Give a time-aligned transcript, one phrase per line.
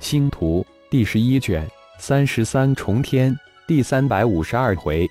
[0.00, 1.64] 星图第十一卷
[1.98, 5.06] 三十三重天第三百五十二回，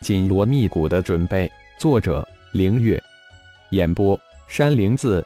[0.00, 1.48] 紧锣密鼓的准备。
[1.78, 3.00] 作者：凌月。
[3.70, 4.18] 演播：
[4.48, 5.22] 山灵子。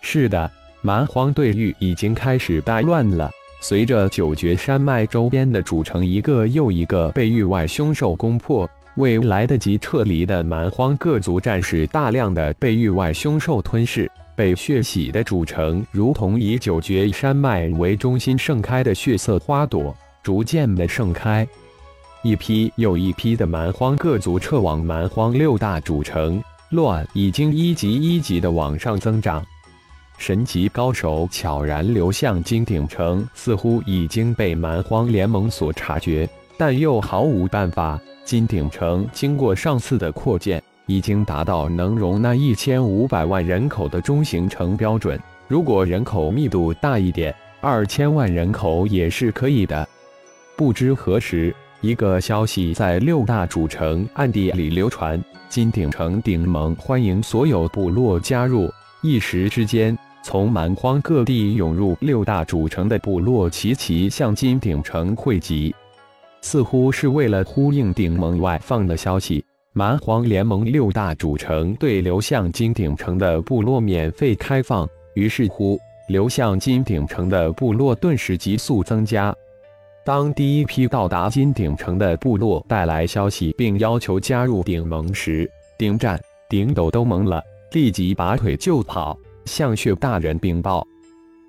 [0.00, 0.50] 是的，
[0.80, 3.30] 蛮荒对域已经开始大乱了。
[3.60, 14.10] 随着九绝山脉周边的主城一个又一个被域外凶兽攻破，未来得及撤离的蛮荒各族战士大量的被域外凶兽吞噬。
[14.34, 21.46] 被血洗的主城，如同以九绝山脉为中心盛开的血色花朵，逐渐的盛开。
[22.22, 29.44] 一批又一批的蛮荒各族撤往蛮荒六大主城，乱已经一级一级的往上增长。
[30.18, 38.00] 神级高手悄然流向金鼎城，似乎已经被蛮荒联盟所察觉，但又毫无办法。
[38.24, 40.62] 金鼎城经过上次的扩建。
[40.86, 45.18] 已经达到能容纳一千五百万人口的中型城标准。
[45.48, 49.86] 如果人口密度大一点，二千万人口也是可以的。
[50.56, 58.70] 不知何时，一个消息在六大主城暗地里流传：金鼎城顶盟欢迎所有部落加入。
[59.02, 65.74] 一时之间，从蛮荒各地涌入六大主城的部落齐齐向金鼎城汇集，
[66.40, 69.44] 似乎是为了呼应鼎盟外放的消息。
[69.74, 79.34] 蛮荒联盟六大主城对流向金鼎城的部落免费开放，于是乎，流向金鼎城的部落顿时急速增加。
[80.04, 90.86] 当第一批到达金鼎城的部落带来消息，并要求加入鼎盟时，鼎战、鼎斗都懵了，立即拔腿就跑，向血大人禀报：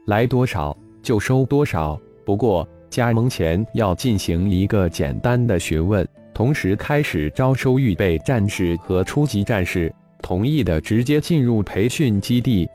[0.05, 6.07] 来多少就收多少，不过加盟前要进行一个简单的询问。
[6.33, 12.67] 同时开始招收预备战士和初级战士，同意的直接进入培训基地。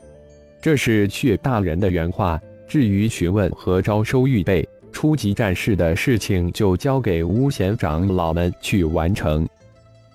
[0.61, 2.39] 这是血大人的原话。
[2.67, 9.47] 至于询问和招收预备初级战士的事情，就交给巫贤长老们去完成。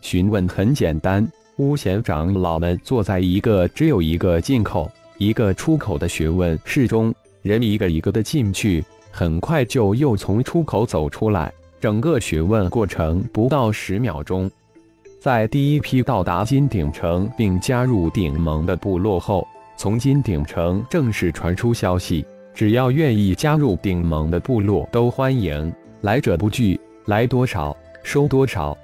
[0.00, 1.26] 询问很简单，
[1.56, 11.52] 巫贤长老们坐在一个只有一个进口、一个出口的询问室中，人一个一个的进去，很快就又从出口走出来。
[11.84, 14.50] 整个询问过程不到十秒钟，
[15.20, 19.46] 在第一批到达金鼎城并加入鼎盟的部落后，
[19.76, 22.24] 从金鼎城正式传出消息：
[22.54, 28.74] 只要愿意加入鼎盟的部落都欢迎，来者不拒，来多少收多少。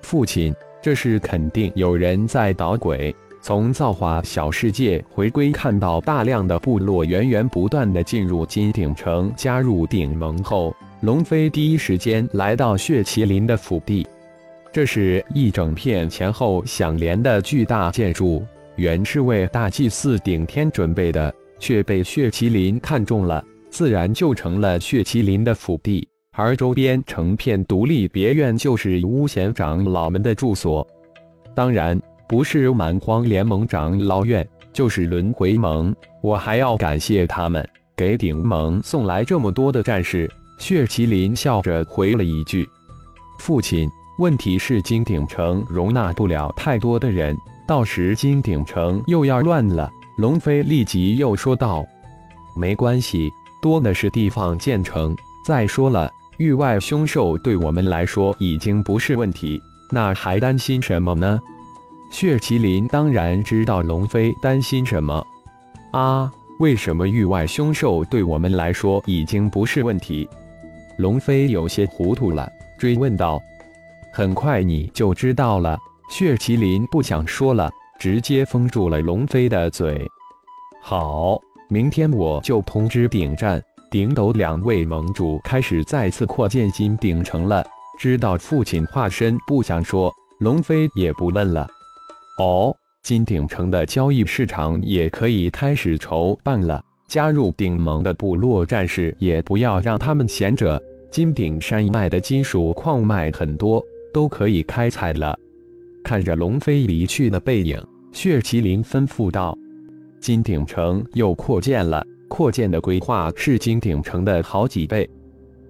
[0.00, 3.14] 父亲，这是肯定有人在捣鬼。
[3.42, 10.74] 从造化小世界回归，看到大量的部落源源不断的进入金鼎城，加入鼎盟后。
[11.00, 14.06] 龙飞第一时间来到血麒麟的府邸，
[14.70, 18.44] 这是一整片前后相连的巨大建筑，
[18.76, 26.06] 原是为大祭司顶天准备的，却被血麒麟看中了，自然就成了血麒麟的府邸。
[26.32, 30.86] 而周边成片独立别院，就是巫贤长老们的住所。
[31.54, 35.96] 当然，不是蛮荒联盟长老院，就是轮回盟。
[36.20, 40.30] 我还要感谢他们，给顶盟送来这么多的战士。
[40.60, 42.68] 血麒麟笑着回了一句
[43.40, 47.34] ：“父亲，问题是金鼎城容纳不了太多的人，
[47.66, 51.82] 到时金鼎城又要乱了。”龙飞立即又说道
[52.54, 53.30] ：“没关系，
[53.62, 55.16] 多的是地方建成。
[55.46, 59.58] 再说了，域外凶兽对我们来说已经不是问题，
[59.90, 61.40] 那还担心什么呢？”
[62.12, 65.26] 血麒麟当然知道龙飞担心什么。
[65.92, 70.28] 啊，为什么域外凶兽对我们来说已经不是问题？
[71.00, 72.46] 龙飞有些糊涂了，
[72.78, 73.40] 追问道
[74.12, 75.78] ：“很快你就知道了。”
[76.10, 80.06] 血麒麟不想说了，直接封住了龙飞的嘴。
[80.82, 81.40] 好，
[81.70, 87.64] 明天我就通知顶战、顶斗两位盟主，开始再次扩建金鼎城了。
[87.98, 91.66] 知道父亲化身不想说，龙飞也不问了。
[92.38, 96.82] 哦，金鼎城的交易市场也可以开始筹办了。
[97.08, 100.80] 加入顶盟的部落战士，也不要让他们闲着。
[101.10, 103.84] 金顶山脉的金属矿脉很多，
[104.14, 105.36] 都可以开采了。
[106.04, 109.58] 看着龙飞离去的背影，血麒麟吩咐道
[110.20, 115.08] ：“金鼎城又扩建了，扩建的规划是金鼎城的好几倍。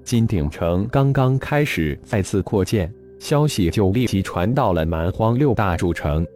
[0.05, 6.27] 金鼎城刚刚开始再次扩建，消息就立即传到了蛮荒六大主城。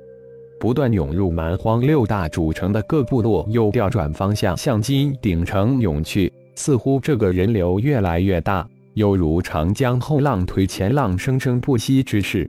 [0.59, 12.49] 不断涌入蛮荒六大主城的各部落又调转方向向金鼎城涌去，似乎这个人流越来越大。”犹如长江后浪推前浪，生生不息之势。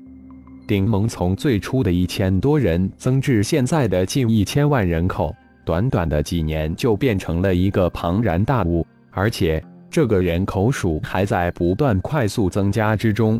[0.67, 8.85] 顶盟从最初的一千多人增至现在的近一千万人口，短短的几年就变成了一个庞然大物。
[9.11, 13.39] 而且这个人口数还在不断快速增加之中。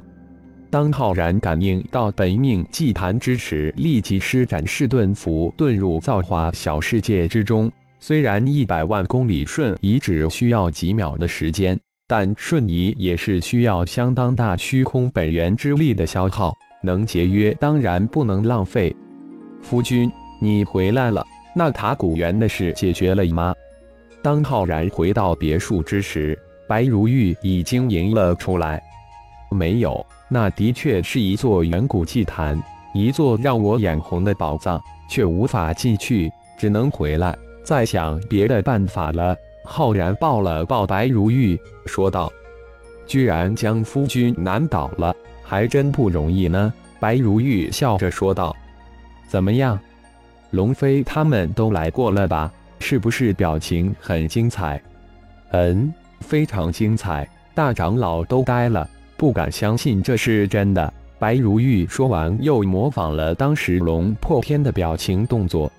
[0.71, 7.71] 当浩然感应到本命祭坛之时，立即施展噬遁符遁入造化小世界之中。
[7.99, 16.53] 虽然一百万公里瞬移只需要几秒的时间，但瞬移也是需要相当大虚空本源之力的消耗，
[16.83, 18.95] 能节约当然不能浪费。
[19.59, 21.25] 夫君，你回来了，
[21.55, 23.55] 那塔古园的事解决了吗？
[24.21, 26.37] 当浩然回到别墅之时，
[26.67, 28.81] 白如玉已经迎了出来。
[29.49, 30.05] 没有。
[30.27, 32.61] 那的确是一座远古祭坛，
[32.93, 39.35] 一座让我眼红的宝藏，却无法进去，只能回来，再想别的办法了。
[39.65, 42.31] 浩然抱了抱白如玉，说道
[43.05, 45.13] ：“居然将夫君难倒了，
[45.43, 48.55] 还真不容易呢。”白如玉笑着说道
[49.27, 49.77] ：“怎么样，
[50.51, 52.51] 龙飞他们都来过了吧？
[52.79, 54.81] 是不是表情很精彩
[55.51, 60.93] ？”“嗯，非常精彩，大长老都呆了。”不敢相信这是真的。
[61.17, 65.71] 白如玉说完，又模仿了当时龙破天的表情动作。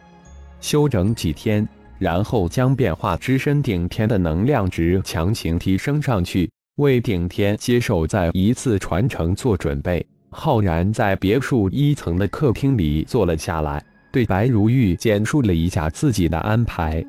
[0.58, 10.04] 休整几天，然后将变化之身顶天的能量值强行提升上去，为顶天接受再一次传承做准备。
[10.30, 13.82] 浩然在别墅一层的客厅里坐了下来，
[14.12, 17.02] 对白如玉简述了一下自己的安排。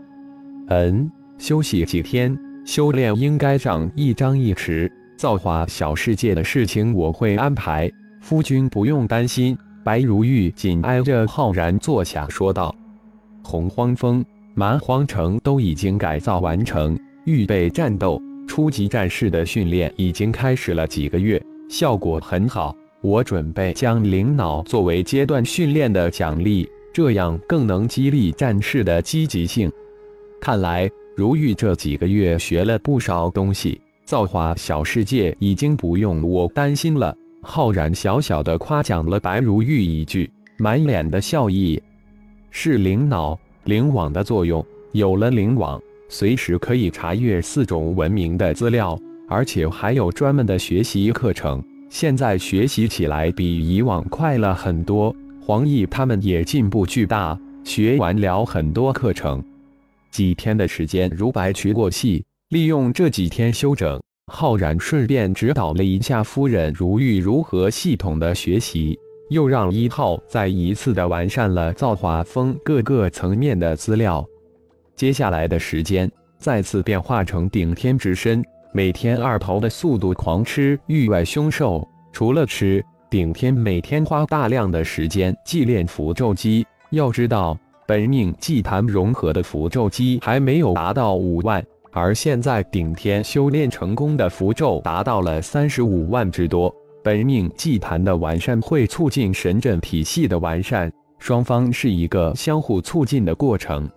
[0.69, 4.89] 嗯，休息几天，修炼应该上一张一弛。
[5.17, 7.91] 造化小世界的事情我会安排，
[8.21, 9.57] 夫君不用担心。
[9.83, 12.73] 白如玉紧挨着浩然坐下，说道
[13.43, 14.23] ：“洪荒峰、
[14.59, 18.19] 蛮荒城都已经改造完成，预备战斗。
[18.47, 21.39] 初级战士的训练已经开始了几个月，
[21.69, 22.75] 效果很好。
[23.01, 29.71] 我准备将灵脑作为阶段训练的奖励，这样更能激励战士的积极性。
[30.41, 37.15] 看来如玉这几个月学了不少东西。”造化小世界已经不用我担心了。
[37.43, 40.27] 浩然小小的夸奖了白如玉一句，
[40.57, 41.79] 满脸的笑意。
[42.49, 48.97] 是灵脑灵网的作用，有了灵网，随时可以查阅四种文明的资料，
[49.27, 51.61] 而且还有专门的学习课程。
[51.89, 55.13] 现在学习起来比以往快了很多。
[55.41, 59.43] 黄奕他们也进步巨大，学完了很多课程，
[60.11, 62.23] 几天的时间如白驹过隙。
[62.47, 68.97] 利用这几天休整，浩然顺便指导了一下夫人如玉如何系统的学习，
[69.29, 74.25] 又让一号再一次的完善了造化峰各个层面的资料。
[74.95, 81.87] 接下来的时间，再次变化成顶天之身，每天二头的速度狂吃域外凶兽。
[82.11, 86.65] 除了吃，顶天每天花大量的时间祭炼符咒机。
[86.91, 91.63] 要知道，本命祭坛融合的符咒机还没有达到五万。
[91.91, 96.73] 而现在顶天修炼成功的符咒达到了三十五万之多。
[97.07, 103.89] 本命祭坛的完善会促进神阵体系的完善，双方是一个相互促进的过程。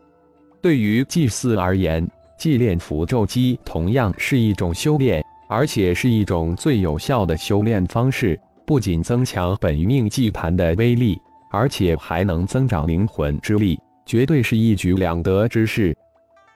[0.62, 2.08] 对于祭祀而言，
[2.38, 8.38] 祭炼符咒机同样是一种修炼，而且是一种最有效的修炼方式。
[8.64, 11.18] 不仅增强本命祭坛的威力，
[11.50, 13.76] 而且还能增长灵魂之力，
[14.06, 15.92] 绝对是一举两得之事。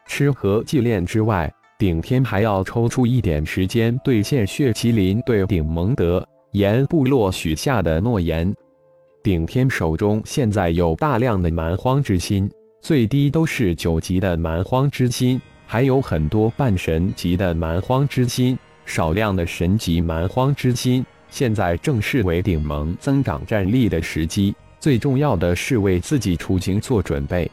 [0.07, 8.55] 吃和祭炼之外，顶天还要抽出一点时间兑现血麒麟对顶蒙德岩部落许下的诺言。
[9.25, 12.49] 顶天手中现在有大量的蛮荒之心，
[12.81, 18.57] 最低都是九级的蛮荒之心，还有很多半神级的蛮荒之心，
[18.87, 21.05] 少量的神级蛮荒之心。
[21.29, 27.51] 现在正是为顶盟增长战力的时机，最重要的是为自己出行做准备。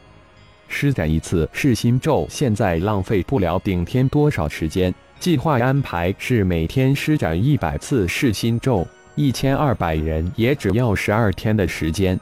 [0.68, 4.94] 施展一次噬心咒，现在浪费不了顶天多少时间。
[5.22, 12.18] 计划安排是每天施展一百次噬心咒，一千二百人也只要十二天的时间。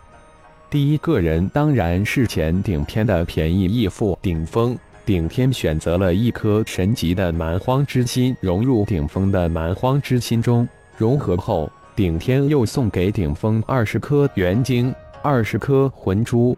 [0.69, 4.79] 第一个人当然是前顶天的便宜义父顶峰。
[5.07, 10.69] 顶天选择了一颗神级的蛮荒之心，融入顶峰的蛮荒之心中。
[10.99, 16.55] 融合后，顶天又送给顶峰二十颗元晶，二十颗魂珠。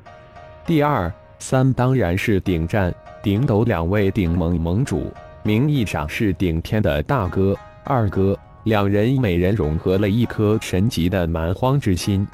[0.67, 1.09] 第二。
[1.39, 5.13] 三当然是顶战、顶斗两位顶盟盟主，
[5.45, 12.25] 名义上是顶天的大哥、二哥，两人每人融合了一颗神级的蛮荒之心，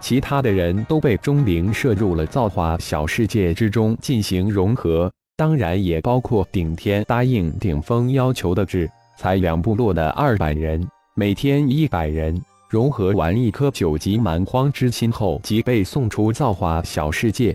[0.00, 10.82] 其他的人都被钟灵摄入了造化小世界之中进行融合，当然也包括顶天答应顶峰要求的制裁两部落的二百人，
[11.14, 17.54] 每天一百人融合完一颗九级蛮荒之心后，即被送出造化小世界。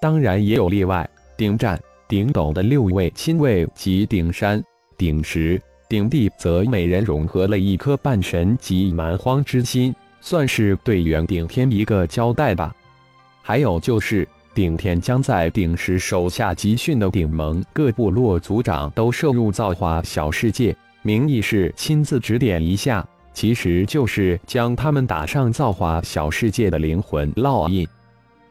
[0.00, 1.06] 当然也有例外，
[1.36, 1.78] 顶战、
[2.08, 4.62] 顶斗的六位亲卫及顶山、
[4.96, 12.74] 鼎石、鼎地则每人融合了一颗半神及蛮荒之心，算是对元顶天一个交代吧。
[13.42, 27.86] 还有就是，顶天将在鼎石手下集训的顶盟各部落族长都摄入造化小世界，名义是亲自指点一下，其实就是将他们打上造化小世界的灵魂烙印。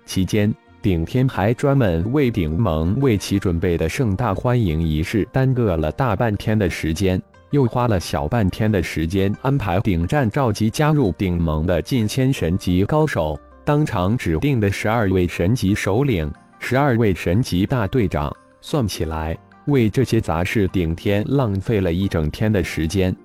[0.06, 0.54] 期间。
[0.86, 23.16] 顶天还专门为顶盟为其准备的盛大欢迎仪式耽搁了大半天的时间，又花了小半天的时间安排顶战召集加入顶盟的近千神级高手，当场指定的十二位神级首领、十二位神级大队长，算起来为这些杂事，顶天浪费了一整天的时间。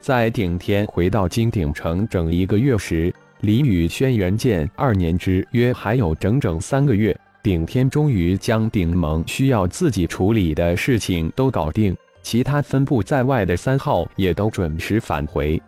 [0.00, 3.14] 在顶天回到金鼎城整一个月时。
[3.40, 15.60] 离与轩辕剑二年之约还有整整三个月，顶天终于将顶盟需要自己处理的事情都搞定，其他分布在外的三号也都准时返回。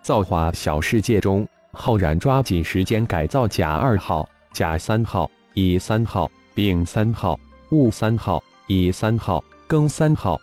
[0.00, 7.38] 造化小世界中，浩然抓紧时间改造甲二号、甲三号、乙三号、丙三号、
[7.70, 10.40] 戊三号、乙三号、庚三号。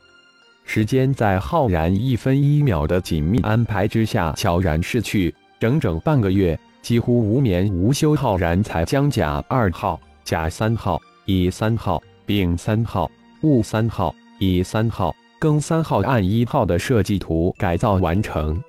[0.65, 5.33] 时间在浩然一分一秒的紧密安排之下悄然逝去。
[5.59, 13.11] 整整半个月，几乎无眠无休，浩然才将甲二号、甲三号、乙三号、丙三号、
[13.41, 18.61] 戊三号、乙三号、庚三号按一号的设计图改造完成。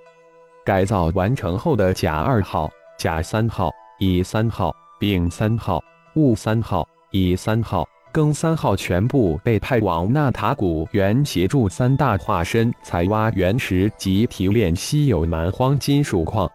[0.64, 2.68] 改造完成后的甲二号、
[2.98, 3.70] 甲三号、
[4.00, 5.80] 乙三号、丙三号、
[6.14, 16.50] 戊三号、乙三号、庚三号全部被派往纳塔古原协助三大化身采挖原石及提炼稀有蛮荒金属矿。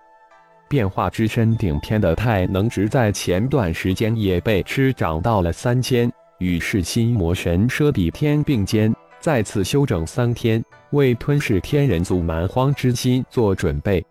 [0.67, 14.03] 变化之身顶天的太能值在前段时间也被吃涨到了三千，与噬心魔神奢比天并肩，再次休整三天，为吞噬天人族蛮荒之心做准备。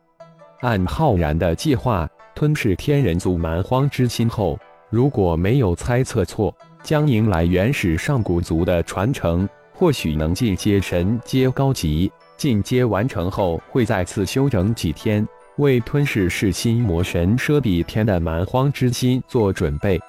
[0.60, 4.58] 按浩然的计划，吞噬天人族蛮荒之心后，
[4.90, 12.10] 如果没有猜测错，将迎来原始上古族的传承，或许能进阶神阶高级。
[12.36, 15.26] 进阶完成后，会再次休整几天。
[15.58, 20.00] 为吞噬噬心魔神奢比天的蛮荒之心做准备，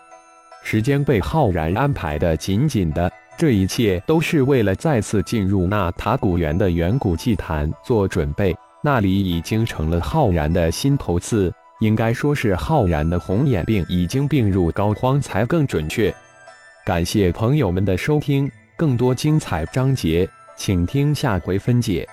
[0.64, 8.56] 时间被浩然安排的紧紧的，这一切都是为了再次进入那塔古园的远古祭坛做准备。
[8.84, 16.14] 那里已经成了浩然的心头刺，应该说是浩然的红眼病已经病入膏肓才更准确。
[16.86, 22.08] 感谢朋友们的收听，更多精彩章节，请听下回分解。